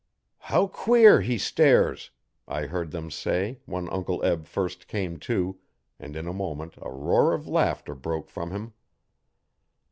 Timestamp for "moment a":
6.33-6.91